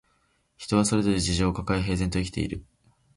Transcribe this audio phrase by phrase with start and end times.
[0.57, 2.65] 人はそれぞれ事情をかかえ、平然と生きている